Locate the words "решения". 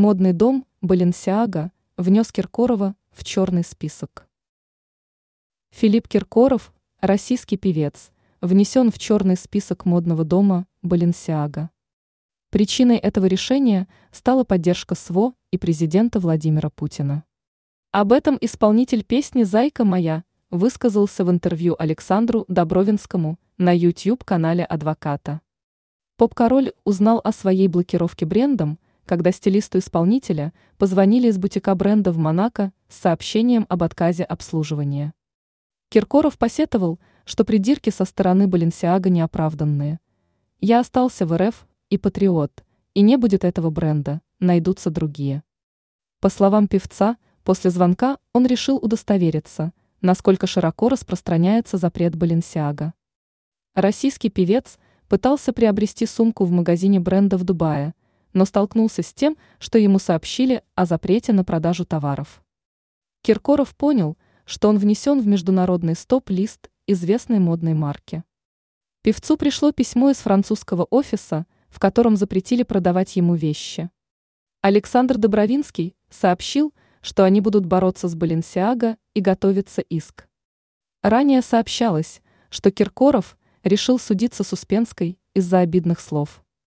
13.26-13.88